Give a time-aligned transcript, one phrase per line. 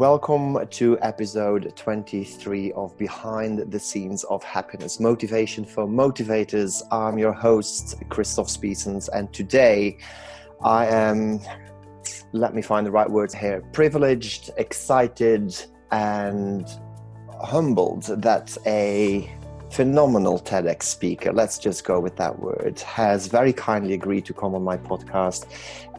[0.00, 6.80] Welcome to episode 23 of Behind the Scenes of Happiness Motivation for Motivators.
[6.90, 9.98] I'm your host, Christoph Spiessens, and today
[10.64, 11.40] I am,
[12.32, 15.54] let me find the right words here, privileged, excited,
[15.90, 16.66] and
[17.38, 19.30] humbled that a
[19.70, 24.54] phenomenal TEDx speaker, let's just go with that word, has very kindly agreed to come
[24.54, 25.44] on my podcast.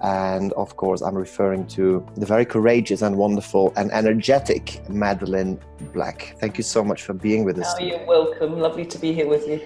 [0.04, 5.60] And of course, I'm referring to the very courageous and wonderful and energetic Madeleine
[5.94, 6.36] Black.
[6.40, 7.74] Thank you so much for being with us.
[7.80, 8.60] Oh, you're welcome.
[8.60, 9.62] Lovely to be here with you.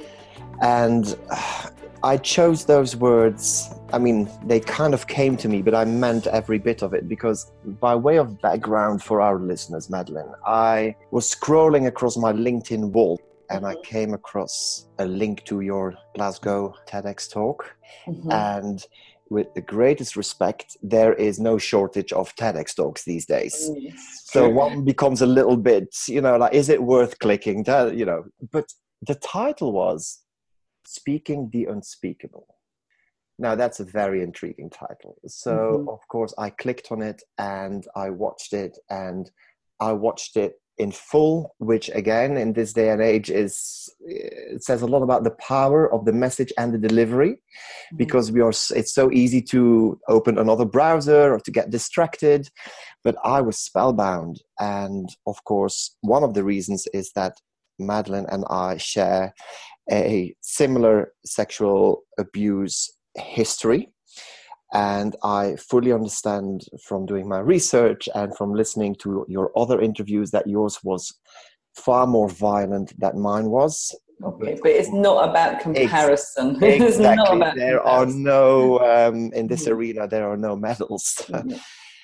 [0.61, 1.17] And
[2.03, 3.73] I chose those words.
[3.93, 7.07] I mean, they kind of came to me, but I meant every bit of it
[7.07, 12.91] because, by way of background for our listeners, Madeleine, I was scrolling across my LinkedIn
[12.91, 13.81] wall and I mm-hmm.
[13.83, 17.75] came across a link to your Glasgow TEDx talk.
[18.05, 18.31] Mm-hmm.
[18.31, 18.85] And
[19.29, 23.69] with the greatest respect, there is no shortage of TEDx talks these days.
[23.69, 27.63] Mm, so one becomes a little bit, you know, like, is it worth clicking?
[27.65, 30.21] To, you know, but the title was
[30.85, 32.47] Speaking the Unspeakable.
[33.37, 35.17] Now, that's a very intriguing title.
[35.27, 35.89] So, mm-hmm.
[35.89, 39.29] of course, I clicked on it and I watched it, and
[39.79, 44.81] I watched it in full, which again in this day and age is it says
[44.81, 47.97] a lot about the power of the message and the delivery, mm-hmm.
[47.97, 52.49] because we are it's so easy to open another browser or to get distracted.
[53.03, 57.37] But I was spellbound, and of course, one of the reasons is that
[57.79, 59.33] Madeline and I share
[59.91, 63.91] a similar sexual abuse history
[64.75, 70.31] and I fully understand from doing my research and from listening to your other interviews
[70.31, 71.13] that yours was
[71.75, 73.95] far more violent than mine was.
[74.21, 76.57] Okay, but it's not about comparison.
[76.61, 77.37] Exactly.
[77.37, 77.85] About there comparison.
[77.85, 79.73] are no, um, in this mm-hmm.
[79.73, 81.21] arena, there are no medals.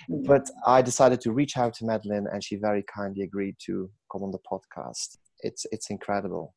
[0.02, 0.14] Mm-hmm.
[0.14, 0.26] mm-hmm.
[0.26, 4.24] but I decided to reach out to Madeleine and she very kindly agreed to come
[4.24, 5.18] on the podcast.
[5.42, 6.56] It's, it's incredible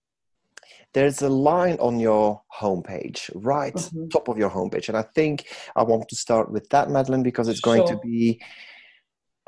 [0.93, 4.09] there's a line on your homepage, right mm-hmm.
[4.09, 4.89] top of your homepage.
[4.89, 7.97] And I think I want to start with that, Madeleine, because it's going sure.
[7.97, 8.41] to be,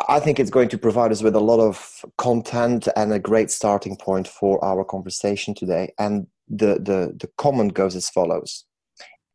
[0.09, 3.51] I think it's going to provide us with a lot of content and a great
[3.51, 5.93] starting point for our conversation today.
[5.99, 8.65] And the, the, the comment goes as follows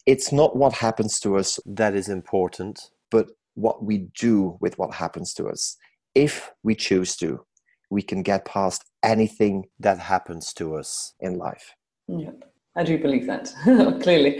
[0.05, 4.93] It's not what happens to us that is important, but what we do with what
[4.93, 5.77] happens to us.
[6.13, 7.45] If we choose to,
[7.91, 11.75] we can get past anything that happens to us in life.
[12.07, 12.43] Yep,
[12.75, 13.53] I do believe that
[14.01, 14.37] clearly.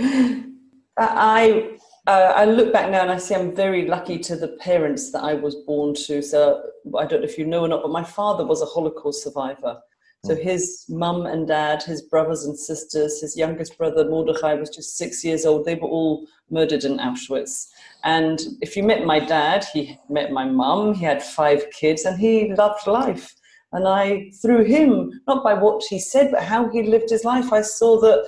[0.97, 5.11] I uh, I look back now and I see I'm very lucky to the parents
[5.11, 6.21] that I was born to.
[6.23, 6.63] So
[6.97, 9.79] I don't know if you know or not, but my father was a Holocaust survivor.
[10.25, 10.41] So hmm.
[10.41, 15.23] his mum and dad, his brothers and sisters, his youngest brother Mordechai was just six
[15.23, 15.65] years old.
[15.65, 17.67] They were all murdered in Auschwitz.
[18.03, 20.95] And if you met my dad, he met my mum.
[20.95, 23.35] He had five kids, and he loved life.
[23.73, 27.53] And I, through him, not by what he said, but how he lived his life,
[27.53, 28.27] I saw that,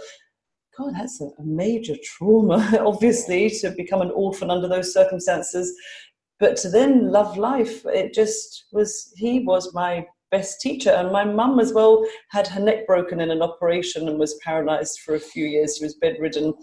[0.78, 5.76] God, that's a, major trauma, obviously, to become an orphan under those circumstances.
[6.40, 10.90] But to then love life, it just was, he was my best teacher.
[10.90, 15.00] And my mum, as well, had her neck broken in an operation and was paralyzed
[15.06, 15.78] for a few years.
[15.78, 16.54] She was bedridden.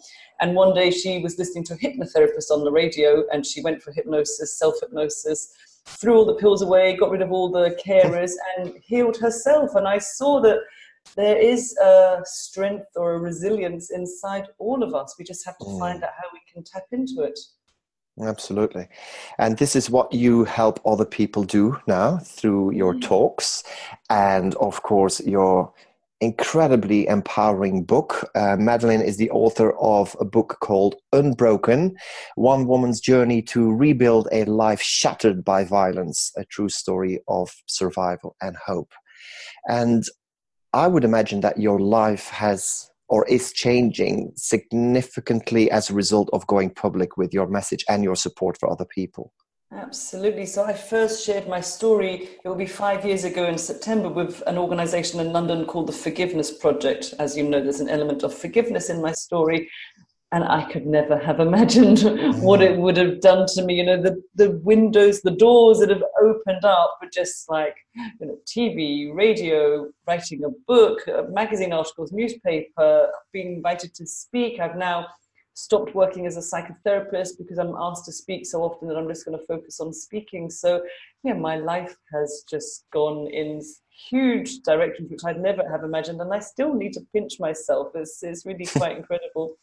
[0.40, 3.82] And one day she was listening to a hypnotherapist on the radio and she went
[3.82, 5.52] for hypnosis, self hypnosis
[5.86, 9.74] threw all the pills away, got rid of all the carers, and healed herself.
[9.74, 10.58] And I saw that
[11.16, 15.16] there is a strength or a resilience inside all of us.
[15.18, 15.78] We just have to mm.
[15.78, 17.38] find out how we can tap into it.
[18.20, 18.88] Absolutely.
[19.38, 23.02] And this is what you help other people do now through your mm.
[23.02, 23.64] talks
[24.10, 25.72] and, of course, your
[26.20, 28.30] incredibly empowering book.
[28.34, 31.96] Uh, Madeleine is the author of a book called Unbroken
[32.34, 38.36] One Woman's Journey to Rebuild a Life Shattered by Violence, a true story of survival
[38.42, 38.92] and hope.
[39.68, 40.04] And
[40.72, 46.46] I would imagine that your life has or is changing significantly as a result of
[46.46, 49.32] going public with your message and your support for other people.
[49.72, 50.46] Absolutely.
[50.46, 54.42] So I first shared my story, it will be five years ago in September, with
[54.48, 57.14] an organization in London called the Forgiveness Project.
[57.20, 59.70] As you know, there's an element of forgiveness in my story.
[60.32, 62.00] And I could never have imagined
[62.42, 63.74] what it would have done to me.
[63.74, 68.26] You know, the, the windows, the doors that have opened up were just like, you
[68.26, 74.60] know, TV, radio, writing a book, uh, magazine articles, newspaper, being invited to speak.
[74.60, 75.06] I've now
[75.60, 79.26] stopped working as a psychotherapist because I'm asked to speak so often that I'm just
[79.26, 80.48] going to focus on speaking.
[80.48, 80.82] So,
[81.22, 83.60] yeah, my life has just gone in
[84.08, 87.88] huge directions which I'd never have imagined, and I still need to pinch myself.
[87.94, 89.56] It's, it's really quite incredible.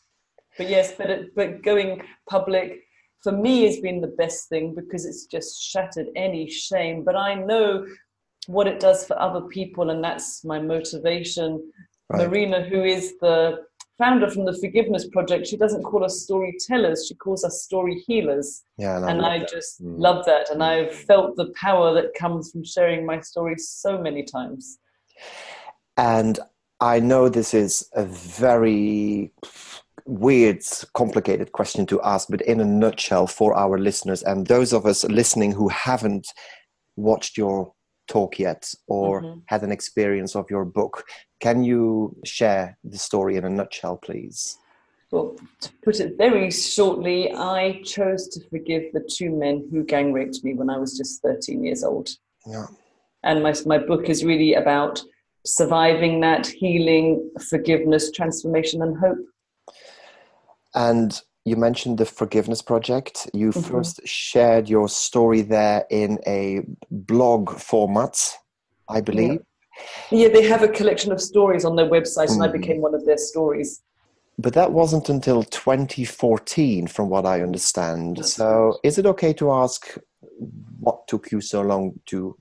[0.57, 2.83] But yes, but it, but going public,
[3.23, 7.03] for me has been the best thing because it's just shattered any shame.
[7.03, 7.85] But I know
[8.45, 11.71] what it does for other people, and that's my motivation.
[12.09, 12.27] Right.
[12.27, 13.66] Marina, who is the
[13.97, 18.63] founder from the Forgiveness Project, she doesn't call us storytellers, she calls us story healers.
[18.77, 19.97] Yeah, and, and I, just mm.
[19.97, 20.49] love that.
[20.49, 24.79] And I've felt the power that comes from sharing my story so many times.
[25.97, 26.39] And
[26.79, 29.31] I know this is a very
[30.05, 34.85] weird, complicated question to ask, but in a nutshell, for our listeners and those of
[34.85, 36.27] us listening who haven't
[36.95, 37.73] watched your
[38.07, 39.39] talk yet or mm-hmm.
[39.45, 41.05] had an experience of your book,
[41.39, 44.57] can you share the story in a nutshell, please?
[45.11, 50.11] Well, to put it very shortly, I chose to forgive the two men who gang
[50.11, 52.09] raped me when I was just 13 years old.
[52.45, 52.67] Yeah.
[53.23, 55.01] And my, my book is really about
[55.45, 59.17] surviving that, healing, forgiveness, transformation, and hope.
[60.75, 63.29] And you mentioned the Forgiveness Project.
[63.33, 63.71] You mm-hmm.
[63.71, 66.61] first shared your story there in a
[66.91, 68.35] blog format,
[68.89, 69.39] I believe.
[70.11, 70.27] Yeah.
[70.27, 72.59] yeah, they have a collection of stories on their website, and I mm-hmm.
[72.59, 73.81] became one of their stories.
[74.37, 78.17] But that wasn't until 2014, from what I understand.
[78.17, 78.73] That's so, right.
[78.83, 79.97] is it okay to ask
[80.81, 82.37] what took you so long to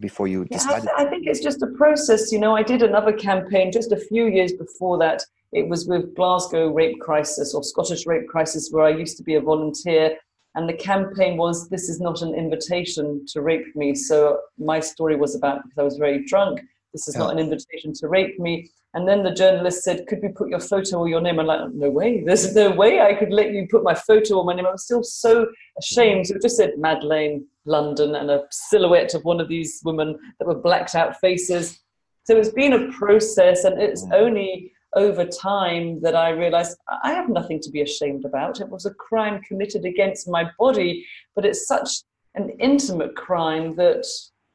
[0.00, 0.84] before you decided?
[0.84, 2.30] Yeah, I think it's just a process.
[2.30, 6.14] You know, I did another campaign just a few years before that it was with
[6.14, 10.16] Glasgow Rape Crisis or Scottish Rape Crisis, where I used to be a volunteer.
[10.54, 13.94] And the campaign was, This is not an invitation to rape me.
[13.94, 16.60] So my story was about because I was very drunk.
[16.92, 17.22] This is yeah.
[17.22, 18.70] not an invitation to rape me.
[18.94, 21.38] And then the journalist said, Could we put your photo or your name?
[21.38, 22.22] I'm like, No way.
[22.24, 24.66] There's no way I could let you put my photo or my name.
[24.66, 25.46] I was still so
[25.78, 26.28] ashamed.
[26.28, 30.46] So it just said Madeleine, London, and a silhouette of one of these women that
[30.46, 31.80] were blacked out faces.
[32.24, 34.14] So it's been a process, and it's mm.
[34.14, 38.60] only over time that I realized I have nothing to be ashamed about.
[38.60, 42.02] It was a crime committed against my body, but it's such
[42.34, 44.06] an intimate crime that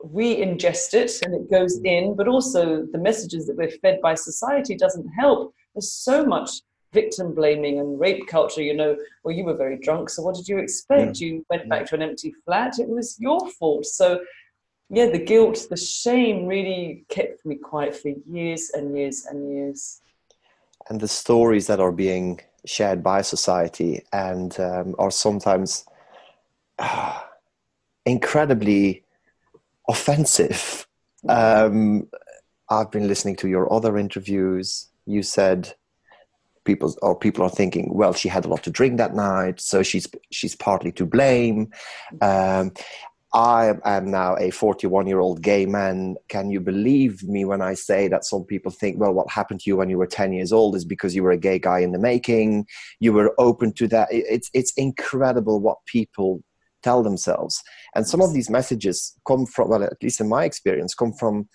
[0.03, 1.85] we ingest it and it goes mm.
[1.85, 5.53] in, but also the messages that we're fed by society doesn't help.
[5.73, 6.49] There's so much
[6.93, 10.47] victim blaming and rape culture, you know, well, you were very drunk, so what did
[10.47, 11.19] you expect?
[11.19, 11.27] Yeah.
[11.27, 13.85] You went back to an empty flat, it was your fault.
[13.85, 14.21] So
[14.89, 20.01] yeah, the guilt, the shame really kept me quiet for years and years and years
[20.89, 25.85] and the stories that are being shared by society and um, are sometimes
[26.79, 27.19] uh,
[28.05, 29.03] incredibly
[29.87, 30.87] offensive.
[31.27, 32.07] Um,
[32.69, 34.87] I've been listening to your other interviews.
[35.05, 35.73] You said
[36.65, 39.83] people or people are thinking, well, she had a lot to drink that night, so
[39.83, 41.71] she's she's partly to blame.
[42.21, 42.73] Um,
[43.35, 46.15] I am now a 41 year old gay man.
[46.29, 49.69] Can you believe me when I say that some people think, well, what happened to
[49.69, 51.91] you when you were 10 years old is because you were a gay guy in
[51.91, 52.65] the making?
[53.01, 54.07] You were open to that.
[54.09, 56.43] It's, it's incredible what people
[56.81, 57.61] tell themselves.
[57.93, 61.49] And some of these messages come from, well, at least in my experience, come from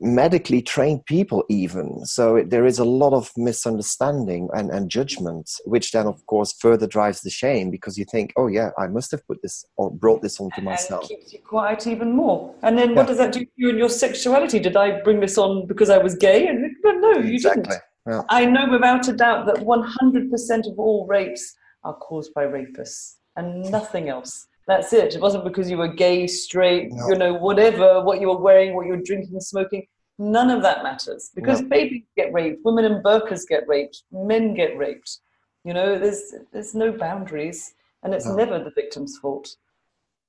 [0.00, 2.04] medically trained people even.
[2.04, 6.52] So it, there is a lot of misunderstanding and, and judgment which then of course
[6.60, 9.90] further drives the shame because you think oh yeah i must have put this or
[9.90, 11.02] brought this onto myself.
[11.02, 12.54] and keeps you quiet even more.
[12.62, 14.58] And then what does that do to you and your sexuality?
[14.58, 16.46] Did i bring this on because i was gay?
[16.48, 17.62] And no you exactly.
[17.62, 18.22] didn't yeah.
[18.28, 21.54] i know without a doubt that 100% of all rapes
[21.84, 25.14] are caused by rapists and nothing else that's it.
[25.14, 27.08] It wasn't because you were gay, straight, no.
[27.08, 29.86] you know, whatever, what you were wearing, what you were drinking, smoking.
[30.18, 31.68] None of that matters because no.
[31.68, 35.20] babies get raped, women in burqas get raped, men get raped.
[35.64, 38.34] You know, there's there's no boundaries, and it's no.
[38.34, 39.56] never the victim's fault.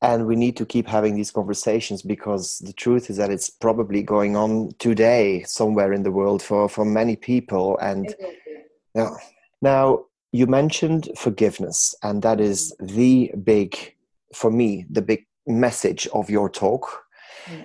[0.02, 4.02] And we need to keep having these conversations because the truth is that it's probably
[4.02, 7.78] going on today somewhere in the world for for many people.
[7.80, 8.16] And
[8.96, 9.16] yeah,
[9.62, 13.96] now you mentioned forgiveness, and that is the big
[14.34, 17.04] for me, the big message of your talk.
[17.50, 17.64] Yeah.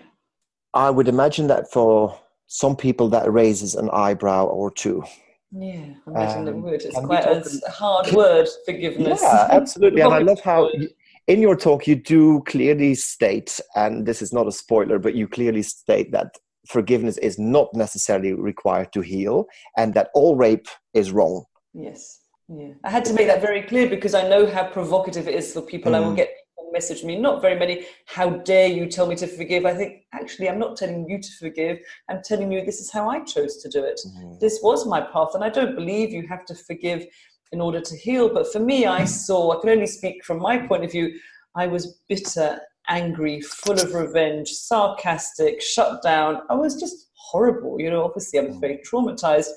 [0.73, 5.04] I would imagine that for some people that raises an eyebrow or two.
[5.52, 6.83] Yeah, I imagine um, it would.
[6.83, 9.21] It's quite a hard word, forgiveness.
[9.23, 10.00] Yeah, absolutely.
[10.00, 10.68] and I love how
[11.28, 15.28] in your talk you do clearly state, and this is not a spoiler, but you
[15.28, 21.12] clearly state that forgiveness is not necessarily required to heal and that all rape is
[21.12, 21.44] wrong.
[21.73, 22.21] Yes.
[22.49, 22.73] Yeah.
[22.85, 25.62] I had to make that very clear because I know how provocative it is for
[25.62, 25.92] people.
[25.92, 25.94] Mm.
[25.94, 26.16] I will mm.
[26.16, 26.30] get
[26.75, 29.64] message me, not very many, how dare you tell me to forgive?
[29.64, 31.78] I think, actually, I'm not telling you to forgive.
[32.11, 33.99] I'm telling you this is how I chose to do it.
[34.07, 34.35] Mm-hmm.
[34.40, 35.31] This was my path.
[35.35, 37.07] And I don't believe you have to forgive
[37.52, 38.28] in order to heal.
[38.28, 41.19] But for me, I saw, I can only speak from my point of view,
[41.57, 46.43] I was bitter, angry, full of revenge, sarcastic, shut down.
[46.50, 47.81] I was just horrible.
[47.81, 49.49] You know, obviously, I was very traumatized.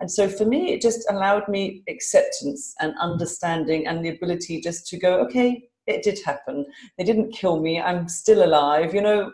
[0.00, 4.86] And so for me, it just allowed me acceptance and understanding and the ability just
[4.88, 6.66] to go, okay, it did happen.
[6.96, 7.80] They didn't kill me.
[7.80, 8.94] I'm still alive.
[8.94, 9.32] You know,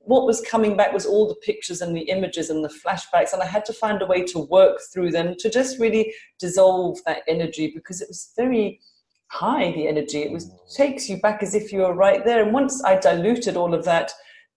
[0.00, 3.32] what was coming back was all the pictures and the images and the flashbacks.
[3.32, 6.98] And I had to find a way to work through them to just really dissolve
[7.06, 8.80] that energy because it was very
[9.28, 10.22] high, the energy.
[10.22, 10.74] It was mm.
[10.74, 12.42] takes you back as if you were right there.
[12.42, 14.12] And once I diluted all of that,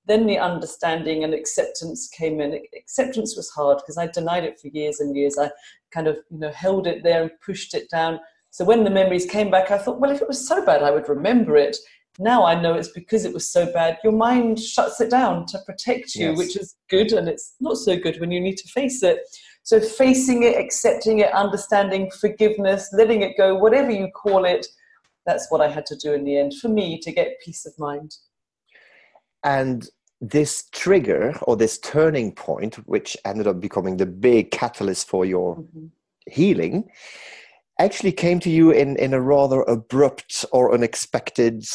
[0.06, 2.60] then the understanding and acceptance came in.
[2.76, 5.38] Acceptance was hard because I denied it for years and years.
[5.38, 5.52] I
[5.92, 8.20] kind of, you know, held it there and pushed it down.
[8.60, 10.92] So when the memories came back, I thought, well, if it was so bad, I
[10.92, 11.78] would remember it.
[12.20, 14.00] Now I know it's because it was so bad.
[14.04, 16.38] Your mind shuts it down to protect you, yes.
[16.38, 19.20] which is good, and it's not so good when you need to face it.
[19.64, 24.68] So facing it, accepting it, understanding, forgiveness, letting it go, whatever you call it,
[25.26, 27.72] that's what I had to do in the end for me to get peace of
[27.80, 28.14] mind.
[29.46, 29.88] And
[30.20, 35.56] this trigger or this turning point, which ended up becoming the big catalyst for your
[35.56, 35.86] mm-hmm.
[36.28, 36.90] healing,
[37.80, 41.66] actually came to you in, in a rather abrupt or unexpected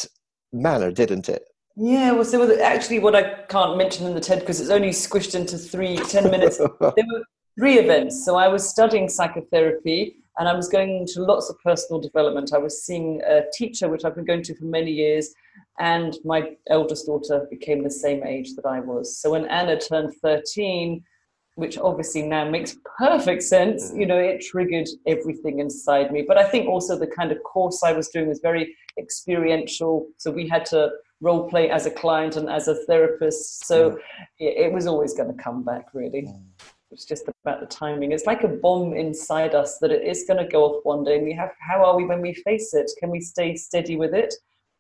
[0.53, 1.45] manner, didn't it?
[1.77, 5.35] Yeah, well, so actually, what I can't mention in the TED because it's only squished
[5.35, 6.59] into three, ten minutes.
[6.59, 7.25] there were
[7.59, 8.25] three events.
[8.25, 12.53] So I was studying psychotherapy and I was going to lots of personal development.
[12.53, 15.33] I was seeing a teacher, which I've been going to for many years,
[15.79, 19.19] and my eldest daughter became the same age that I was.
[19.19, 21.03] So when Anna turned 13,
[21.57, 24.01] which obviously now makes perfect sense, mm.
[24.01, 26.25] you know, it triggered everything inside me.
[26.27, 30.07] But I think also the kind of course I was doing was very experiential.
[30.19, 33.67] So we had to role play as a client and as a therapist.
[33.67, 33.99] So
[34.39, 36.23] it was always going to come back, really.
[36.23, 36.43] Mm.
[36.91, 38.13] It's just about the timing.
[38.13, 41.17] It's like a bomb inside us that it is going to go off one day.
[41.17, 42.91] And we have, how are we when we face it?
[43.01, 44.33] Can we stay steady with it?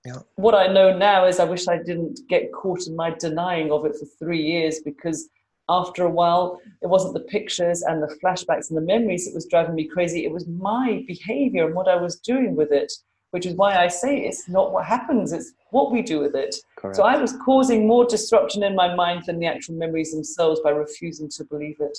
[0.04, 0.18] Yeah.
[0.36, 3.84] What I know now is I wish I didn't get caught in my denying of
[3.86, 5.28] it for three years because
[5.68, 9.46] after a while, it wasn't the pictures and the flashbacks and the memories that was
[9.46, 10.24] driving me crazy.
[10.24, 12.92] It was my behavior and what I was doing with it,
[13.30, 16.54] which is why I say it's not what happens, it's what we do with it.
[16.76, 16.96] Correct.
[16.96, 20.70] So I was causing more disruption in my mind than the actual memories themselves by
[20.70, 21.98] refusing to believe it.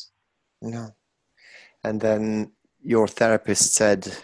[0.61, 0.95] No.
[1.83, 2.51] And then
[2.83, 4.15] your therapist said,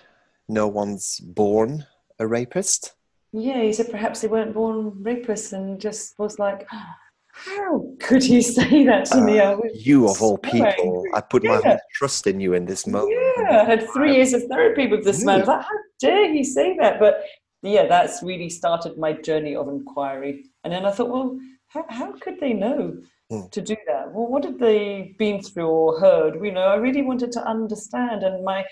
[0.48, 1.86] no one's born
[2.20, 2.94] a rapist?
[3.34, 6.98] Yeah, he said perhaps they weren't born rapists and just was like, ah,
[7.46, 9.72] how could he say that to uh, me?
[9.74, 11.12] you of all people, angry.
[11.14, 11.60] I put yeah.
[11.64, 13.18] my trust in you in this moment.
[13.38, 15.40] Yeah, I had three years of therapy with this man.
[15.46, 17.00] Like, how dare he say that?
[17.00, 17.24] But
[17.64, 20.46] yeah, that's really started my journey of inquiry.
[20.64, 22.98] And then I thought, well, how, how could they know
[23.32, 23.52] mm.
[23.52, 24.12] to do that?
[24.12, 26.36] Well, what had they been through or heard?
[26.44, 28.66] You know, I really wanted to understand, and my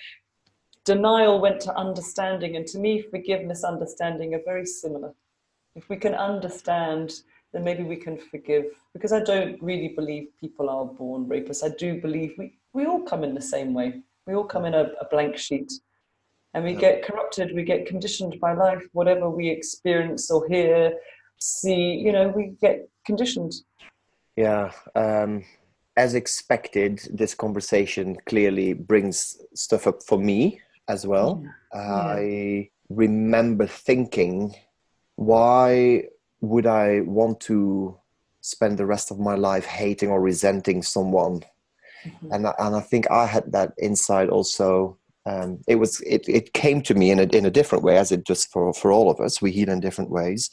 [0.85, 2.55] denial went to understanding.
[2.55, 5.15] And to me, forgiveness, understanding are very similar.
[5.75, 7.13] If we can understand
[7.53, 8.65] then maybe we can forgive.
[8.93, 11.63] Because I don't really believe people are born rapists.
[11.63, 14.01] I do believe we, we all come in the same way.
[14.25, 15.71] We all come in a, a blank sheet.
[16.53, 20.93] And we get corrupted, we get conditioned by life, whatever we experience or hear,
[21.37, 23.53] see, you know, we get conditioned.
[24.35, 24.71] Yeah.
[24.95, 25.43] Um,
[25.95, 31.43] as expected, this conversation clearly brings stuff up for me as well.
[31.43, 31.79] Yeah.
[31.79, 32.03] Uh, yeah.
[32.13, 34.55] I remember thinking,
[35.17, 36.05] why
[36.41, 37.97] would I want to
[38.41, 41.41] spend the rest of my life hating or resenting someone?
[42.05, 42.31] Mm-hmm.
[42.31, 44.97] And and I think I had that insight also.
[45.25, 48.11] Um, it was it, it came to me in a in a different way as
[48.11, 49.41] it just for for all of us.
[49.41, 50.49] We heal in different ways,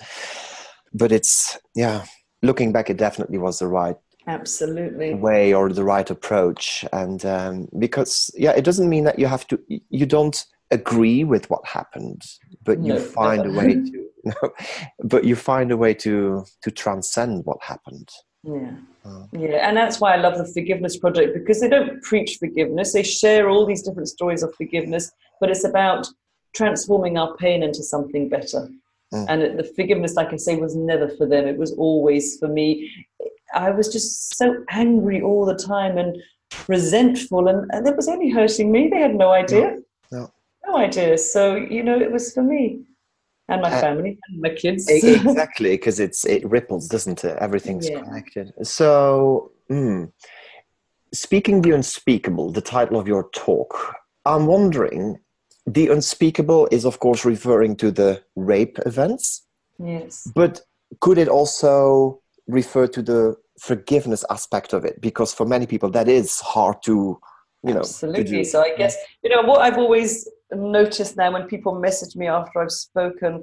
[0.93, 2.05] but it's yeah.
[2.43, 7.69] Looking back, it definitely was the right absolutely way or the right approach and um,
[7.79, 12.23] because yeah it doesn't mean that you have to you don't agree with what happened
[12.65, 13.51] but you no, find no.
[13.51, 14.35] a way to no,
[15.05, 18.09] but you find a way to to transcend what happened.
[18.43, 18.73] Yeah.
[19.05, 22.93] Uh, yeah, and that's why I love the Forgiveness Project because they don't preach forgiveness.
[22.93, 26.07] They share all these different stories of forgiveness, but it's about
[26.55, 28.69] transforming our pain into something better.
[29.15, 29.27] Mm.
[29.29, 31.47] And the forgiveness, like I say, was never for them.
[31.47, 32.91] It was always for me.
[33.55, 36.17] I was just so angry all the time and
[36.67, 38.89] resentful, and, and it was only hurting me.
[38.89, 39.79] They had no idea.
[40.11, 40.19] No.
[40.19, 40.33] no.
[40.67, 41.17] no idea.
[41.19, 42.87] So, you know, it was for me
[43.49, 44.89] and my uh, family and my kids.
[44.91, 47.37] exactly because it's it ripples doesn't it?
[47.39, 48.01] Everything's yeah.
[48.01, 48.53] connected.
[48.63, 50.11] So mm,
[51.13, 55.19] speaking the unspeakable the title of your talk i'm wondering
[55.67, 59.47] the unspeakable is of course referring to the rape events
[59.79, 60.31] yes.
[60.35, 60.61] but
[61.01, 65.01] could it also refer to the forgiveness aspect of it?
[65.01, 67.19] Because for many people that is hard to
[67.65, 68.45] you know absolutely.
[68.45, 72.61] so i guess you know what i've always noticed now when people message me after
[72.61, 73.43] i've spoken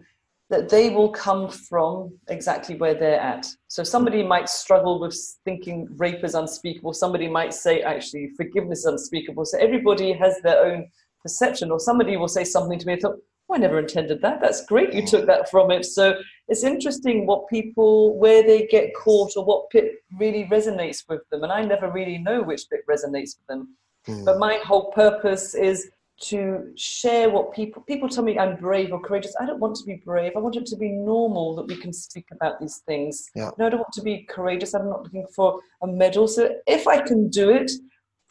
[0.53, 3.47] that they will come from exactly where they're at.
[3.69, 6.93] So somebody might struggle with thinking rape is unspeakable.
[6.93, 9.45] Somebody might say actually forgiveness is unspeakable.
[9.45, 10.89] So everybody has their own
[11.23, 11.71] perception.
[11.71, 12.93] Or somebody will say something to me.
[12.93, 13.15] I thought,
[13.49, 14.41] oh, I never intended that.
[14.41, 14.93] That's great.
[14.93, 15.85] You took that from it.
[15.85, 16.17] So
[16.47, 21.43] it's interesting what people where they get caught or what bit really resonates with them.
[21.43, 23.75] And I never really know which bit resonates with them.
[24.07, 24.25] Mm.
[24.25, 25.89] But my whole purpose is
[26.23, 29.35] to share what people people tell me I'm brave or courageous.
[29.39, 30.33] I don't want to be brave.
[30.35, 33.29] I want it to be normal that we can speak about these things.
[33.35, 33.51] Yeah.
[33.57, 34.73] No, I don't want to be courageous.
[34.73, 36.27] I'm not looking for a medal.
[36.27, 37.71] So if I can do it,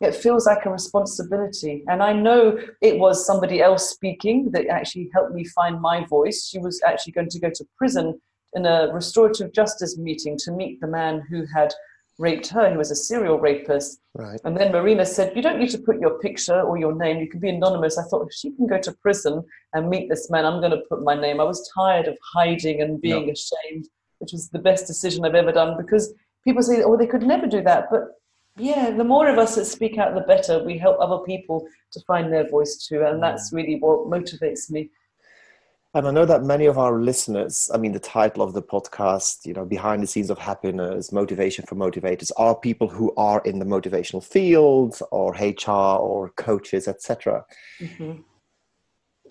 [0.00, 1.84] it feels like a responsibility.
[1.88, 6.48] And I know it was somebody else speaking that actually helped me find my voice.
[6.48, 8.20] She was actually going to go to prison
[8.54, 11.72] in a restorative justice meeting to meet the man who had
[12.18, 12.70] raped her.
[12.70, 14.00] He was a serial rapist.
[14.14, 14.40] Right.
[14.44, 17.18] And then Marina said, You don't need to put your picture or your name.
[17.18, 17.98] You can be anonymous.
[17.98, 20.82] I thought, if she can go to prison and meet this man, I'm going to
[20.88, 21.40] put my name.
[21.40, 23.32] I was tired of hiding and being no.
[23.32, 23.88] ashamed,
[24.18, 26.12] which was the best decision I've ever done because
[26.44, 27.88] people say, Oh, they could never do that.
[27.90, 28.02] But
[28.56, 30.62] yeah, the more of us that speak out, the better.
[30.62, 33.02] We help other people to find their voice too.
[33.02, 34.90] And that's really what motivates me.
[35.94, 39.44] And I know that many of our listeners, I mean, the title of the podcast,
[39.44, 43.58] you know, Behind the Scenes of Happiness, Motivation for Motivators, are people who are in
[43.58, 47.44] the motivational field or HR or coaches, etc.
[47.78, 48.22] Mm-hmm.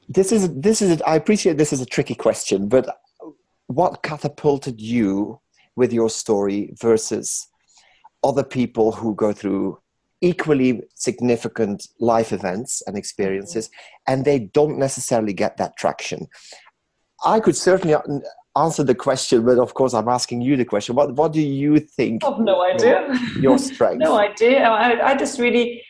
[0.07, 2.95] This is, this is, I appreciate this is a tricky question, but
[3.65, 5.39] what catapulted you
[5.75, 7.47] with your story versus
[8.23, 9.80] other people who go through
[10.21, 13.69] equally significant life events and experiences,
[14.07, 16.27] and they don't necessarily get that traction.
[17.25, 17.95] I could certainly
[18.55, 20.95] answer the question, but of course, I'm asking you the question.
[20.95, 22.23] What What do you think?
[22.23, 23.07] I have no idea.
[23.33, 23.99] Your, your strength.
[24.09, 24.63] no idea.
[24.63, 25.83] I, I just really.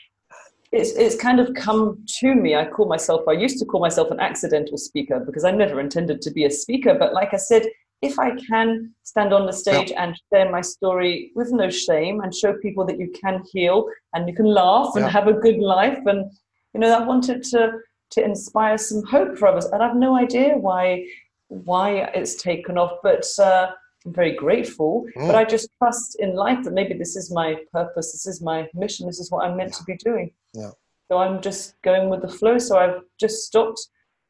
[0.74, 2.56] It's, it's kind of come to me.
[2.56, 6.22] I call myself, I used to call myself an accidental speaker because I never intended
[6.22, 6.96] to be a speaker.
[6.98, 7.64] But like I said,
[8.02, 10.04] if I can stand on the stage yeah.
[10.04, 14.28] and share my story with no shame and show people that you can heal and
[14.28, 15.12] you can laugh and yeah.
[15.12, 16.32] have a good life, and
[16.74, 17.74] you know, I wanted to
[18.12, 21.06] to inspire some hope for others, and I've no idea why
[21.48, 23.26] why it's taken off, but.
[23.40, 23.72] Uh,
[24.04, 25.28] I'm very grateful, mm.
[25.28, 28.68] but I just trust in life that maybe this is my purpose, this is my
[28.74, 29.78] mission, this is what I'm meant yeah.
[29.78, 30.32] to be doing.
[30.56, 30.72] Yeah.
[31.12, 32.58] So I'm just going with the flow.
[32.58, 33.80] So I've just stopped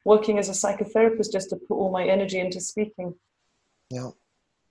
[0.04, 3.14] working as a psychotherapist just to put all my energy into speaking.
[3.92, 4.10] Yeah.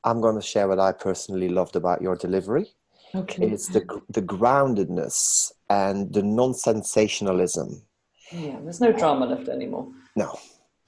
[0.03, 2.73] I'm going to share what I personally loved about your delivery.
[3.13, 3.45] Okay.
[3.45, 7.83] It's the, the groundedness and the non sensationalism.
[8.31, 9.91] Yeah, there's no drama left anymore.
[10.15, 10.39] No.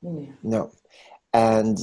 [0.01, 0.31] Yeah.
[0.41, 0.71] No.
[1.33, 1.77] And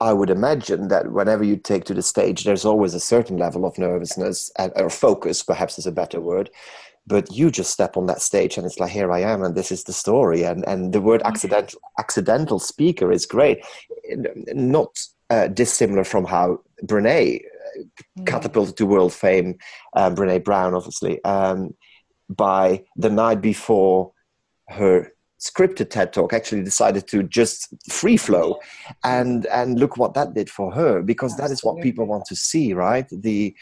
[0.00, 3.64] I would imagine that whenever you take to the stage, there's always a certain level
[3.64, 6.50] of nervousness and, or focus, perhaps is a better word.
[7.06, 9.72] But you just step on that stage and it's like, here I am, and this
[9.72, 10.44] is the story.
[10.44, 11.32] And, and the word mm-hmm.
[11.32, 13.64] accidental, accidental speaker is great.
[14.52, 14.96] Not
[15.32, 17.40] uh, dissimilar from how Brene
[18.18, 18.26] mm.
[18.26, 19.56] catapulted to world fame,
[19.96, 21.74] um, Brene Brown, obviously, um,
[22.28, 24.12] by the night before
[24.68, 28.60] her scripted TED talk actually decided to just free flow.
[29.04, 32.36] And and look what that did for her because that is what people want to
[32.36, 33.08] see right?
[33.10, 33.54] The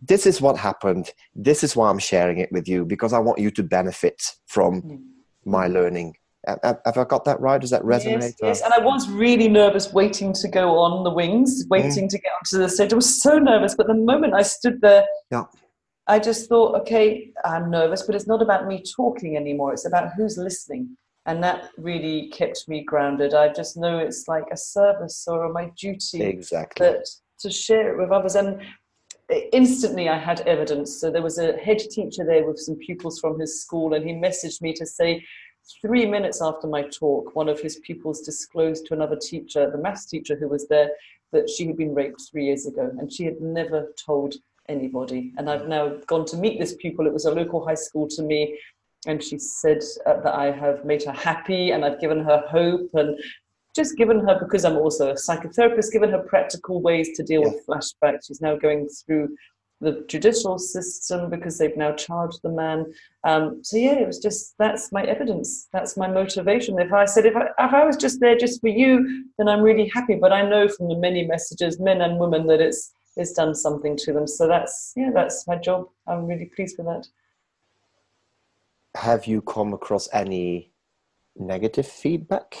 [0.00, 1.10] this is what happened.
[1.34, 4.82] This is why i'm sharing it with you because i want you to benefit from
[4.82, 5.02] mm.
[5.44, 6.14] my learning
[6.62, 7.60] have, I got that right?
[7.60, 8.22] Does that resonate?
[8.22, 12.10] Yes, yes, and I was really nervous waiting to go on the wings, waiting mm.
[12.10, 12.92] to get onto the stage.
[12.92, 15.44] I was so nervous, but the moment I stood there, yeah.
[16.06, 19.74] I just thought, okay, I'm nervous, but it's not about me talking anymore.
[19.74, 20.96] It's about who's listening.
[21.26, 23.34] And that really kept me grounded.
[23.34, 26.86] I just know it's like a service or my duty exactly.
[26.86, 27.06] that
[27.40, 28.34] to share it with others.
[28.34, 28.62] And
[29.52, 30.98] instantly I had evidence.
[30.98, 34.14] So there was a head teacher there with some pupils from his school, and he
[34.14, 35.22] messaged me to say,
[35.82, 40.06] Three minutes after my talk, one of his pupils disclosed to another teacher, the maths
[40.06, 40.90] teacher who was there,
[41.32, 44.34] that she had been raped three years ago and she had never told
[44.68, 45.32] anybody.
[45.36, 47.06] And I've now gone to meet this pupil.
[47.06, 48.58] It was a local high school to me.
[49.06, 52.90] And she said uh, that I have made her happy and I've given her hope
[52.94, 53.18] and
[53.76, 57.50] just given her, because I'm also a psychotherapist, given her practical ways to deal yeah.
[57.50, 58.26] with flashbacks.
[58.26, 59.36] She's now going through
[59.80, 62.86] the judicial system because they've now charged the man.
[63.24, 65.68] Um, so yeah, it was just that's my evidence.
[65.72, 66.78] That's my motivation.
[66.78, 69.60] If I said if I, if I was just there just for you, then I'm
[69.60, 70.16] really happy.
[70.16, 73.96] But I know from the many messages, men and women, that it's it's done something
[73.98, 74.26] to them.
[74.26, 75.86] So that's yeah, that's my job.
[76.06, 77.06] I'm really pleased with that.
[78.96, 80.72] Have you come across any
[81.36, 82.56] negative feedback?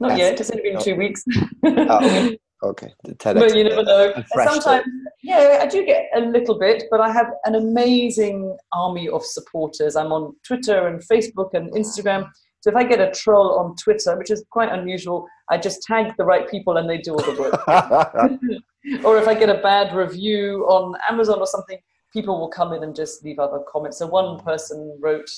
[0.00, 0.40] Not As, yet.
[0.40, 1.24] It's only been two weeks.
[1.64, 2.38] oh, okay.
[2.62, 3.34] Okay, the TEDx.
[3.40, 4.12] But you never know.
[4.44, 4.84] Sometimes,
[5.22, 9.96] yeah, I do get a little bit, but I have an amazing army of supporters.
[9.96, 12.30] I'm on Twitter and Facebook and Instagram.
[12.60, 16.12] So if I get a troll on Twitter, which is quite unusual, I just tag
[16.16, 19.04] the right people and they do all the work.
[19.04, 21.78] or if I get a bad review on Amazon or something,
[22.12, 23.98] people will come in and just leave other comments.
[23.98, 25.28] So one person wrote,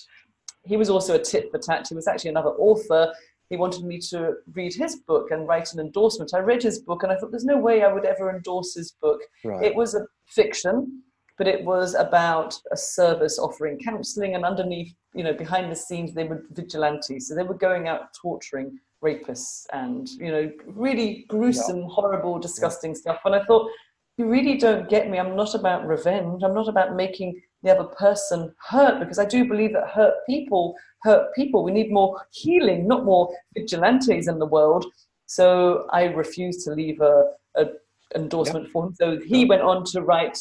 [0.67, 1.87] he was also a tit for tat.
[1.89, 3.11] He was actually another author.
[3.51, 6.33] He wanted me to read his book and write an endorsement.
[6.35, 8.93] I read his book and I thought, there's no way I would ever endorse his
[9.01, 9.21] book.
[9.45, 9.65] Right.
[9.65, 11.03] It was a fiction,
[11.37, 16.15] but it was about a service offering counseling and underneath, you know, behind the scenes,
[16.15, 17.29] they were vigilantes.
[17.29, 21.89] So they were going out torturing rapists and, you know, really gruesome, yeah.
[21.91, 23.01] horrible, disgusting yeah.
[23.01, 23.21] stuff.
[23.25, 23.71] And I thought,
[24.17, 25.19] you really don't get me.
[25.19, 26.43] I'm not about revenge.
[26.45, 30.77] I'm not about making the other person hurt because I do believe that hurt people
[31.03, 31.65] hurt people.
[31.65, 34.87] We need more healing, not more vigilantes in the world.
[35.27, 37.67] So I refuse to leave a, a
[38.15, 38.73] endorsement yep.
[38.73, 38.95] for him.
[38.95, 40.39] So he went on to write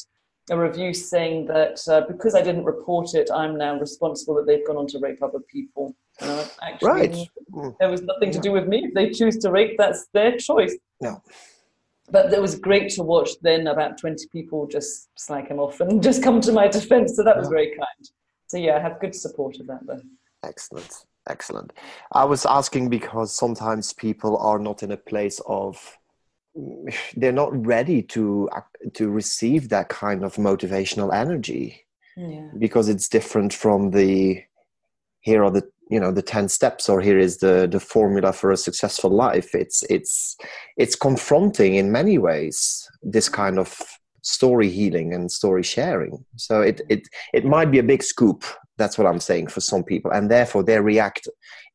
[0.50, 4.66] a review saying that uh, because I didn't report it, I'm now responsible that they've
[4.68, 5.96] gone on to rape other people.
[6.22, 7.76] Uh, actually, right.
[7.80, 8.86] There was nothing to do with me.
[8.86, 10.76] If they choose to rape, that's their choice.
[11.02, 11.22] No
[12.10, 16.04] but it was great to watch then about 20 people just slag him off and
[16.10, 17.16] just come to my defense.
[17.16, 18.10] So that was very kind.
[18.48, 20.02] So yeah i have good support of that though.
[20.44, 21.06] Excellent.
[21.30, 21.72] Excellent.
[22.12, 25.98] I was asking because sometimes people are not in a place of
[27.16, 28.50] they're not ready to
[28.94, 31.80] to receive that kind of motivational energy.
[32.16, 32.50] Yeah.
[32.60, 34.44] because it's different from the
[35.22, 38.52] here are the you know the 10 steps or here is the the formula for
[38.52, 40.38] a successful life it's it's
[40.78, 43.80] it's confronting in many ways this kind of
[44.22, 48.44] story healing and story sharing so it it it might be a big scoop
[48.78, 51.28] that's what i'm saying for some people and therefore they react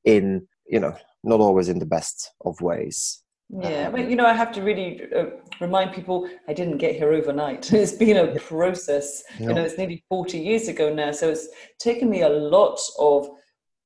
[0.04, 0.94] in you know
[1.24, 5.00] not always in the best of ways yeah, but you know, I have to really
[5.16, 5.26] uh,
[5.58, 7.72] remind people I didn't get here overnight.
[7.72, 9.22] It's been a process.
[9.40, 11.12] You know, it's nearly 40 years ago now.
[11.12, 13.30] So it's taken me a lot of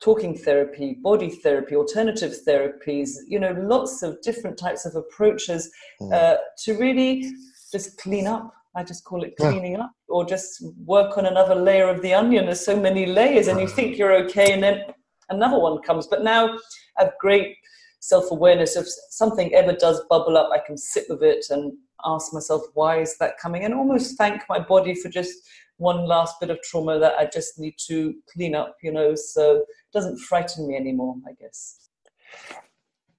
[0.03, 6.12] talking therapy, body therapy, alternative therapies, you know, lots of different types of approaches mm.
[6.12, 7.33] uh, to really
[7.71, 8.53] just clean up.
[8.75, 9.83] I just call it cleaning yeah.
[9.85, 12.47] up, or just work on another layer of the onion.
[12.47, 14.85] There's so many layers, and you think you're okay, and then
[15.29, 16.07] another one comes.
[16.07, 16.57] But now
[16.99, 17.55] I have great
[18.01, 18.77] self awareness.
[18.77, 21.73] If something ever does bubble up, I can sit with it and
[22.05, 23.65] ask myself, why is that coming?
[23.65, 25.35] And almost thank my body for just
[25.83, 29.57] one last bit of trauma that I just need to clean up, you know, so
[29.57, 31.88] it doesn't frighten me anymore, I guess.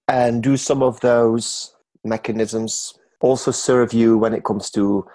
[0.07, 5.05] And do some of those mechanisms also serve you when it comes to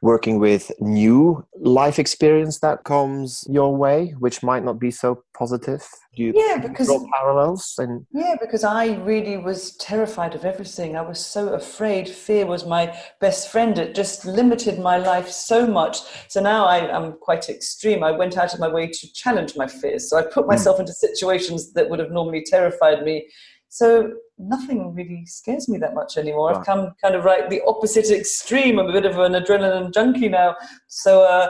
[0.00, 5.86] working with new life experience that comes your way, which might not be so positive?
[6.14, 7.74] Do you yeah, because draw parallels?
[7.78, 10.96] And yeah, because I really was terrified of everything.
[10.96, 12.08] I was so afraid.
[12.08, 13.76] Fear was my best friend.
[13.78, 15.98] It just limited my life so much.
[16.28, 18.04] So now I, am quite extreme.
[18.04, 20.08] I went out of my way to challenge my fears.
[20.08, 20.50] So I put hmm.
[20.50, 20.80] myself mm.
[20.80, 23.26] into situations that would have normally terrified me
[23.74, 26.50] so nothing really scares me that much anymore.
[26.50, 26.58] Right.
[26.58, 28.78] I've come kind of right the opposite extreme.
[28.78, 30.54] I'm a bit of an adrenaline junkie now.
[30.86, 31.48] So uh,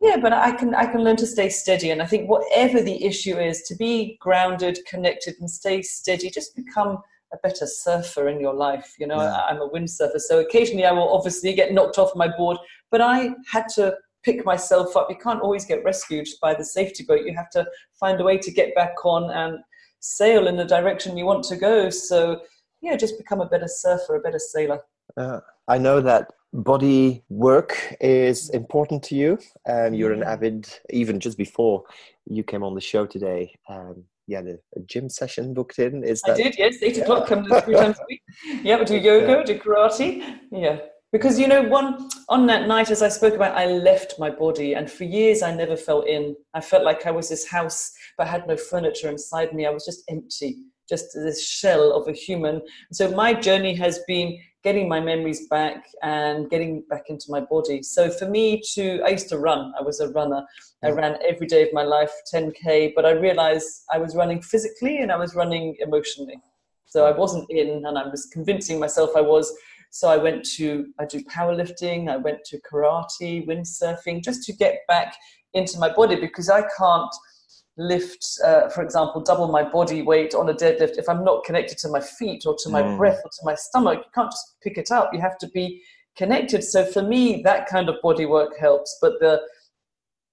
[0.00, 1.90] yeah, but I can I can learn to stay steady.
[1.90, 6.56] And I think whatever the issue is, to be grounded, connected, and stay steady, just
[6.56, 6.96] become
[7.30, 8.94] a better surfer in your life.
[8.98, 9.42] You know, yeah.
[9.42, 12.56] I'm a windsurfer, so occasionally I will obviously get knocked off my board,
[12.90, 15.10] but I had to pick myself up.
[15.10, 17.26] You can't always get rescued by the safety boat.
[17.26, 17.66] You have to
[18.00, 19.58] find a way to get back on and
[20.04, 21.88] sail in the direction you want to go.
[21.90, 22.42] So,
[22.82, 24.80] yeah, just become a better surfer, a better sailor.
[25.16, 31.20] Uh, I know that body work is important to you, and you're an avid, even
[31.20, 31.84] just before
[32.26, 33.54] you came on the show today.
[33.68, 36.02] Um, you had a, a, gym session booked in.
[36.02, 36.34] Is that?
[36.34, 37.26] I did, yes, eight o'clock.
[37.26, 38.22] Come three times a week.
[38.62, 39.42] Yeah, we do yoga, yeah.
[39.42, 40.38] do karate.
[40.50, 40.78] Yeah,
[41.14, 44.74] because you know one on that night as i spoke about i left my body
[44.74, 46.34] and for years i never felt in.
[46.54, 49.64] I felt like i was this house but had no furniture inside me.
[49.64, 50.56] I was just empty
[50.88, 52.60] just this shell of a human.
[52.92, 57.82] So my journey has been getting my memories back and getting back into my body.
[57.82, 59.72] So for me to i used to run.
[59.78, 60.42] I was a runner.
[60.82, 60.96] I mm.
[60.96, 65.12] ran every day of my life 10k but i realized i was running physically and
[65.12, 66.38] i was running emotionally.
[66.86, 69.46] So i wasn't in and i was convincing myself i was
[69.94, 74.80] so I went to, I do powerlifting, I went to karate, windsurfing, just to get
[74.88, 75.14] back
[75.52, 77.14] into my body because I can't
[77.76, 81.78] lift, uh, for example, double my body weight on a deadlift if I'm not connected
[81.78, 82.96] to my feet or to my mm.
[82.96, 83.98] breath or to my stomach.
[83.98, 85.10] You can't just pick it up.
[85.14, 85.80] You have to be
[86.16, 86.64] connected.
[86.64, 88.98] So for me, that kind of body work helps.
[89.00, 89.42] But the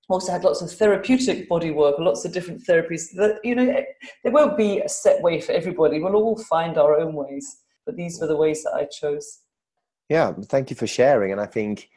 [0.10, 3.12] also had lots of therapeutic body work, lots of different therapies.
[3.16, 3.84] That you know,
[4.24, 6.00] there won't be a set way for everybody.
[6.00, 7.58] We'll all find our own ways.
[7.86, 9.41] But these were the ways that I chose.
[10.12, 11.32] Yeah, thank you for sharing.
[11.32, 11.90] And I think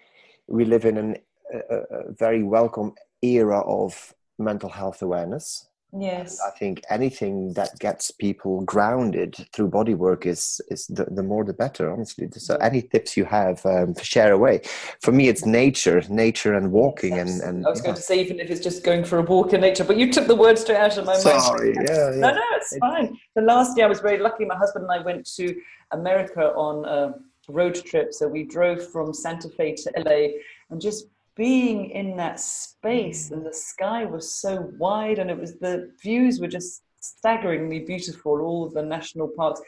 [0.46, 1.16] we live in an,
[1.52, 5.66] a, a very welcome era of mental health awareness.
[5.92, 6.40] Yes.
[6.46, 11.44] I think anything that gets people grounded through body work is is the, the more
[11.44, 12.28] the better, honestly.
[12.36, 14.60] So any tips you have, um, share away.
[15.02, 18.38] For me, it's nature, nature and walking, and, and I was going to say even
[18.38, 20.78] if it's just going for a walk in nature, but you took the words straight
[20.78, 21.46] out of my Sorry, mouth.
[21.46, 22.20] Sorry, yeah, yeah.
[22.26, 23.18] No, no, it's fine.
[23.34, 24.44] The last year I was very lucky.
[24.44, 25.44] My husband and I went to
[25.90, 27.14] America on a
[27.48, 30.38] road trip, so we drove from Santa Fe to LA,
[30.70, 35.56] and just being in that space and the sky was so wide and it was
[35.58, 39.60] the views were just staggeringly beautiful all the national parks.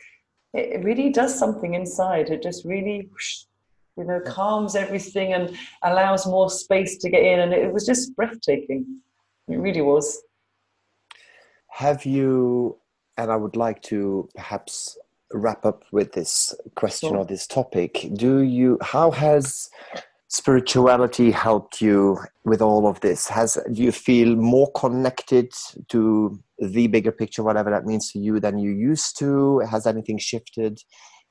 [0.55, 2.31] It, really does something inside.
[2.31, 3.11] It just really
[3.99, 8.15] you know calms everything and allows more space to get in and it was just
[8.15, 9.01] breathtaking.
[9.49, 10.23] It really was.
[11.69, 12.79] Have you
[13.19, 14.99] and i would like to perhaps
[15.33, 17.19] wrap up with this question sure.
[17.19, 19.69] or this topic do you how has
[20.29, 23.29] spirituality helped you with all of this?
[23.29, 25.53] Has do you feel more connected
[25.89, 29.61] to the bigger picture, whatever that means to you, than you used to?
[29.61, 30.81] Has anything shifted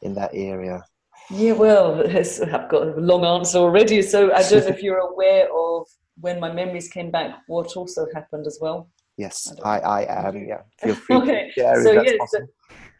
[0.01, 0.84] in that area?
[1.29, 4.01] Yeah, well, I've got a long answer already.
[4.01, 5.88] So I don't know if you're aware of
[6.21, 8.89] when my memories came back, what also happened as well.
[9.17, 10.45] Yes, I, I, I am.
[10.45, 11.15] Yeah, feel free.
[11.15, 11.51] okay.
[11.55, 12.39] so yes, so,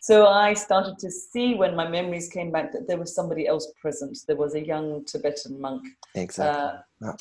[0.06, 3.72] so I started to see when my memories came back that there was somebody else
[3.82, 4.16] present.
[4.28, 5.84] There was a young Tibetan monk.
[6.14, 6.62] Exactly.
[6.62, 7.14] Uh, yeah.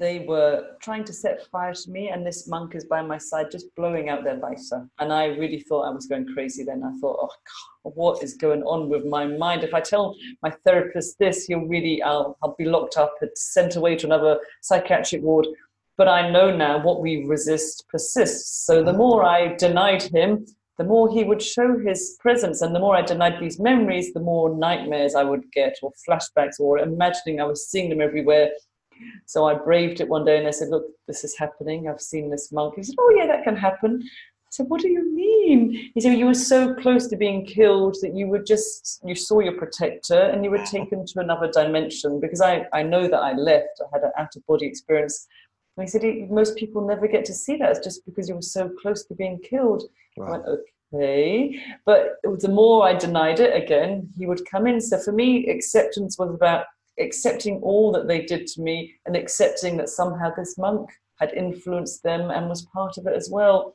[0.00, 3.52] They were trying to set fire to me, and this monk is by my side,
[3.52, 4.88] just blowing out their lighter.
[4.98, 6.64] And I really thought I was going crazy.
[6.64, 9.62] Then I thought, oh, God, what is going on with my mind?
[9.62, 13.76] If I tell my therapist this, he'll really, I'll, I'll be locked up and sent
[13.76, 15.46] away to another psychiatric ward.
[15.96, 18.66] But I know now what we resist persists.
[18.66, 20.44] So the more I denied him,
[20.78, 24.20] the more he would show his presence and the more I denied these memories, the
[24.20, 28.50] more nightmares I would get or flashbacks or imagining I was seeing them everywhere.
[29.26, 31.88] So I braved it one day and I said, Look, this is happening.
[31.88, 32.74] I've seen this monk.
[32.76, 34.02] He said, Oh, yeah, that can happen.
[34.02, 35.90] I said, What do you mean?
[35.94, 39.40] He said, You were so close to being killed that you were just, you saw
[39.40, 43.32] your protector and you were taken to another dimension because I, I know that I
[43.32, 43.80] left.
[43.80, 45.26] I had an out of body experience.
[45.76, 47.70] And he said, Most people never get to see that.
[47.70, 49.84] It's just because you were so close to being killed.
[50.16, 50.28] Right.
[50.28, 50.44] I went,
[50.94, 51.62] okay.
[51.84, 54.80] But the more I denied it, again, he would come in.
[54.80, 56.66] So for me, acceptance was about
[56.98, 60.88] accepting all that they did to me and accepting that somehow this monk
[61.20, 63.74] had influenced them and was part of it as well.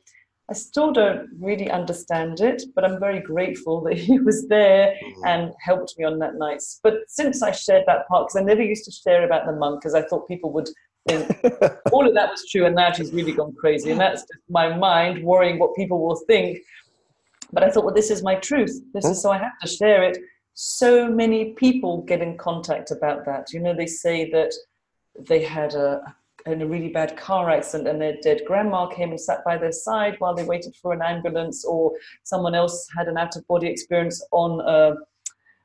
[0.50, 5.26] I still don't really understand it, but I'm very grateful that he was there mm-hmm.
[5.26, 6.62] and helped me on that night.
[6.82, 9.80] But since I shared that part, because I never used to share about the monk,
[9.80, 10.68] because I thought people would
[11.92, 14.76] all of that was true, and now she's really gone crazy, and that's just my
[14.76, 16.58] mind worrying what people will think.
[17.52, 18.80] But I thought, well, this is my truth.
[18.94, 19.22] This is hmm?
[19.22, 20.18] so I have to share it.
[20.54, 23.52] So many people get in contact about that.
[23.52, 24.52] You know, they say that
[25.28, 26.00] they had a
[26.46, 29.70] in a really bad car accident and their dead grandma came and sat by their
[29.70, 31.92] side while they waited for an ambulance, or
[32.24, 34.94] someone else had an out of body experience on a,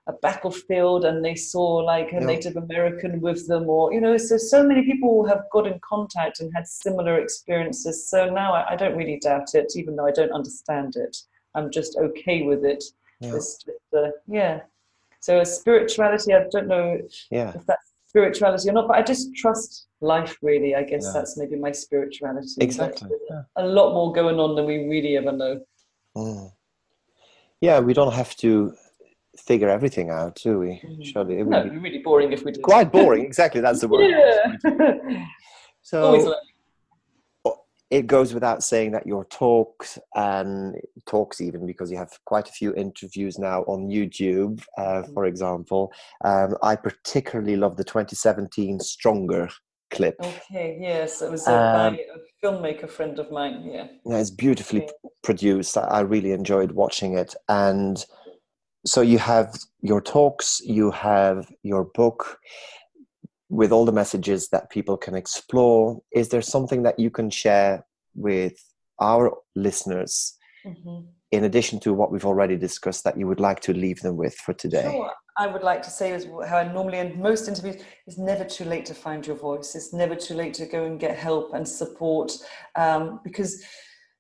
[0.07, 2.19] a, battlefield and they saw like a.
[2.19, 6.39] Native American with them, or you know, so so many people have got in contact
[6.39, 8.09] and had similar experiences.
[8.09, 11.15] So now I, I don't really doubt it, even though I don't understand it.
[11.55, 12.83] I'm just okay with it.
[13.19, 13.31] Yeah.
[13.31, 14.61] Just, uh, yeah.
[15.19, 16.99] So spirituality, I don't know
[17.31, 17.53] yeah.
[17.55, 20.37] if that's spirituality or not, but I just trust life.
[20.41, 21.11] Really, I guess yeah.
[21.13, 22.49] that's maybe my spirituality.
[22.59, 23.09] Exactly.
[23.29, 23.41] Yeah.
[23.55, 25.61] A lot more going on than we really ever know.
[26.15, 26.51] Mm.
[27.61, 28.73] Yeah, we don't have to
[29.39, 30.81] figure everything out, do we?
[30.85, 31.05] Mm.
[31.05, 32.61] Surely it would no, be really boring if we did.
[32.61, 33.25] Quite boring.
[33.25, 34.11] exactly, that's the word.
[34.63, 35.25] Yeah.
[35.81, 36.35] so
[37.89, 42.51] it goes without saying that your talks and talks even because you have quite a
[42.51, 45.13] few interviews now on youtube uh, mm-hmm.
[45.13, 45.91] for example
[46.23, 49.49] um, i particularly love the 2017 stronger
[49.89, 54.31] clip okay yes it was a, um, a filmmaker friend of mine yeah, yeah it's
[54.31, 55.09] beautifully yeah.
[55.23, 58.05] produced i really enjoyed watching it and
[58.87, 62.39] so you have your talks you have your book
[63.49, 67.85] with all the messages that people can explore is there something that you can share
[68.15, 68.57] with
[68.99, 71.05] our listeners mm-hmm.
[71.31, 74.35] in addition to what we've already discussed that you would like to leave them with
[74.35, 75.11] for today sure.
[75.37, 78.65] i would like to say is how i normally end most interviews it's never too
[78.65, 81.67] late to find your voice it's never too late to go and get help and
[81.67, 82.31] support
[82.75, 83.63] um, because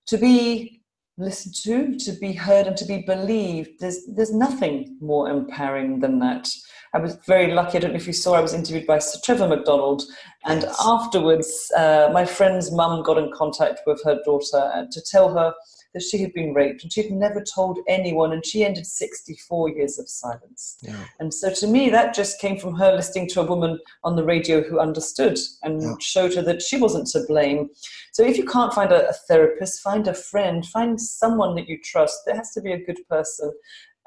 [0.05, 0.81] to be
[1.17, 6.19] listened to to be heard and to be believed there's there's nothing more empowering than
[6.19, 6.47] that
[6.93, 7.77] I was very lucky.
[7.77, 10.03] I don't know if you saw, I was interviewed by Sir Trevor McDonald.
[10.45, 10.75] And yes.
[10.83, 15.53] afterwards, uh, my friend's mum got in contact with her daughter to tell her
[15.93, 19.99] that she had been raped and she'd never told anyone, and she ended 64 years
[19.99, 20.77] of silence.
[20.81, 21.03] Yeah.
[21.19, 24.23] And so to me, that just came from her listening to a woman on the
[24.23, 25.93] radio who understood and Yeah.
[25.99, 27.69] showed her that she wasn't to blame.
[28.13, 31.79] So if you can't find a, a therapist, find a friend, find someone that you
[31.81, 32.19] trust.
[32.25, 33.51] There has to be a good person.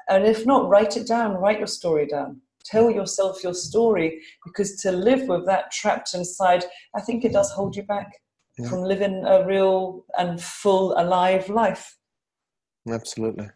[0.09, 2.41] And if not, write it down, write your story down.
[2.63, 6.63] Tell yourself your story because to live with that trapped inside,
[6.95, 8.21] I think it does hold you back
[8.61, 8.69] Yeah.
[8.69, 11.97] from living a real and full, alive life.
[12.89, 13.49] Absolutely.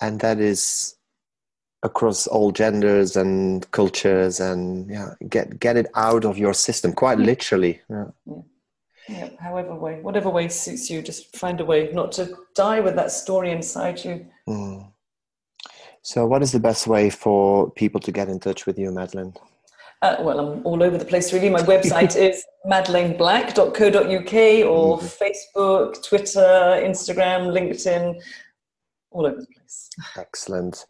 [0.00, 0.96] And that is
[1.82, 7.18] across all genders and cultures and yeah, get get it out of your system quite
[7.18, 7.80] literally.
[7.90, 8.10] Yeah.
[9.08, 12.94] Yeah, however way, whatever way suits you, just find a way not to die with
[12.94, 14.26] that story inside you.
[14.48, 14.92] Mm.
[16.02, 19.34] So what is the best way for people to get in touch with you, Madeleine?
[20.02, 21.48] Uh, well, I'm all over the place really.
[21.48, 28.20] My website is madeleineblack.co.uk or Facebook, Twitter, Instagram, LinkedIn,
[29.12, 29.90] all over the place.
[30.16, 30.86] Excellent.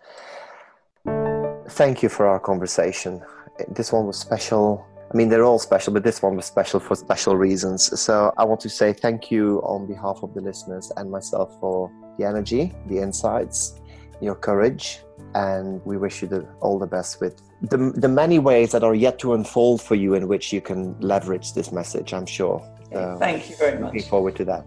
[1.68, 3.20] Thank you for our conversation.
[3.68, 4.86] This one was special.
[5.12, 8.00] I mean, they're all special, but this one was special for special reasons.
[8.00, 11.92] So I want to say thank you on behalf of the listeners and myself for
[12.18, 13.78] the energy, the insights,
[14.22, 15.00] your courage,
[15.34, 18.94] and we wish you the, all the best with the, the many ways that are
[18.94, 22.60] yet to unfold for you in which you can leverage this message, I'm sure.
[22.92, 23.94] So, uh, Thank you very much.
[23.94, 24.66] Looking forward to that.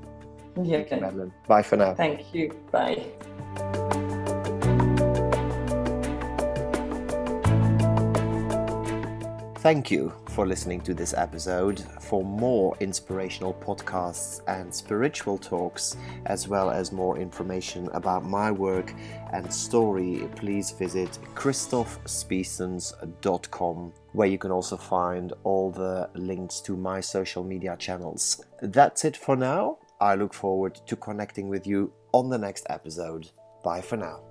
[0.63, 0.99] Yeah, okay.
[0.99, 1.33] Madeleine.
[1.47, 1.93] Bye for now.
[1.93, 2.57] Thank you.
[2.71, 4.11] Bye.
[9.65, 11.79] Thank you for listening to this episode.
[11.99, 15.97] For more inspirational podcasts and spiritual talks,
[16.27, 18.93] as well as more information about my work
[19.33, 27.01] and story, please visit christophspeasons.com, where you can also find all the links to my
[27.01, 28.45] social media channels.
[28.61, 29.79] That's it for now.
[29.99, 33.31] I look forward to connecting with you on the next episode.
[33.63, 34.24] Bye for now.